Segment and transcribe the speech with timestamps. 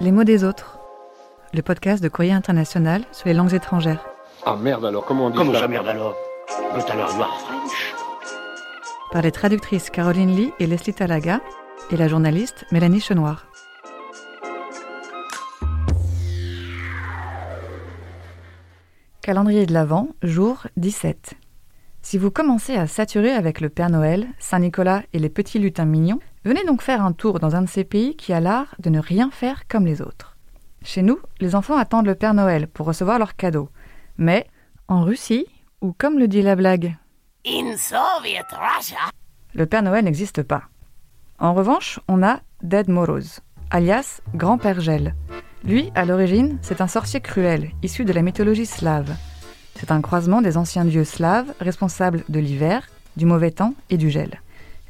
[0.00, 0.80] Les mots des autres,
[1.52, 4.04] le podcast de Courrier International sur les langues étrangères.
[4.44, 6.16] Ah merde alors, comment on dit Comment ça ça merde alors
[6.72, 7.94] French
[9.12, 11.40] Par les traductrices Caroline Lee et Leslie Talaga
[11.90, 13.46] et la journaliste Mélanie Chenoir.
[19.22, 21.34] Calendrier de l'Avent, jour 17.
[22.02, 26.18] Si vous commencez à saturer avec le Père Noël, Saint-Nicolas et les petits lutins mignons,
[26.44, 29.00] venez donc faire un tour dans un de ces pays qui a l'art de ne
[29.00, 30.36] rien faire comme les autres.
[30.82, 33.70] Chez nous, les enfants attendent le Père Noël pour recevoir leurs cadeaux.
[34.18, 34.46] Mais
[34.86, 35.46] en Russie,
[35.80, 36.96] ou comme le dit la blague,
[37.46, 39.10] In Soviet Russia
[39.54, 40.64] le Père Noël n'existe pas.
[41.38, 43.40] En revanche, on a Ded Moroz,
[43.70, 45.14] alias Grand-Père Gel.
[45.64, 49.14] Lui, à l'origine, c'est un sorcier cruel, issu de la mythologie slave.
[49.76, 54.10] C'est un croisement des anciens dieux slaves, responsables de l'hiver, du mauvais temps et du
[54.10, 54.40] gel.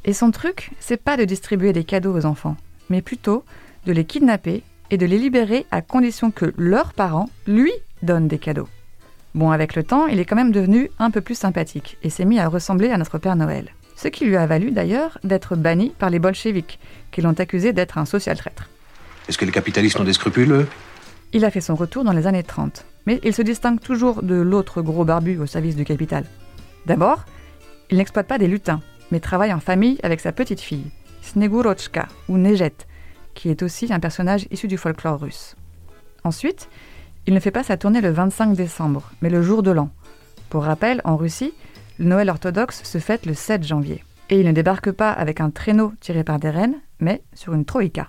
[0.05, 2.57] Et son truc, c'est pas de distribuer des cadeaux aux enfants,
[2.91, 3.45] mais plutôt
[3.87, 8.39] de les kidnapper et de les libérer à condition que leurs parents lui donnent des
[8.39, 8.69] cadeaux.
[9.35, 12.25] Bon, avec le temps, il est quand même devenu un peu plus sympathique et s'est
[12.25, 13.73] mis à ressembler à notre Père Noël.
[13.97, 16.79] Ce qui lui a valu d'ailleurs d'être banni par les bolcheviks,
[17.11, 18.69] qui l'ont accusé d'être un social traître.
[19.29, 20.69] Est-ce que les capitalistes ont des scrupules, eux?
[21.33, 24.35] Il a fait son retour dans les années 30, mais il se distingue toujours de
[24.35, 26.25] l'autre gros barbu au service du capital.
[26.87, 27.25] D'abord,
[27.91, 28.81] il n'exploite pas des lutins,
[29.15, 30.91] mais travaille en famille avec sa petite fille,
[31.23, 32.75] Snegurochka, ou Nejet,
[33.35, 35.55] qui est aussi un personnage issu du folklore russe.
[36.25, 36.69] Ensuite,
[37.29, 39.91] il ne fait pas sa tournée le 25 décembre, mais le jour de l'an.
[40.51, 41.55] Pour rappel, en Russie,
[42.01, 44.03] le Noël orthodoxe se fête le 7 janvier.
[44.31, 47.65] Et il ne débarque pas avec un traîneau tiré par des rennes, mais sur une
[47.65, 48.09] troïka.